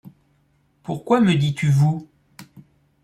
Pourquoi 0.81 1.21
me 1.21 1.35
dis-tu 1.35 1.69
vous? 1.69 2.09